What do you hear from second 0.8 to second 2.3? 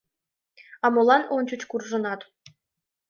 А молан ончыч куржынат?